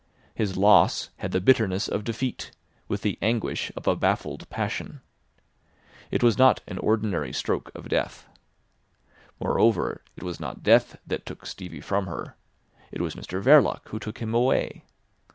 [0.33, 2.49] His loss had the bitterness of defeat,
[2.87, 5.01] with the anguish of a baffled passion.
[6.09, 8.27] It was not an ordinary stroke of death.
[9.39, 12.35] Moreover, it was not death that took Stevie from her.
[12.91, 14.85] It was Mr Verloc who took him away.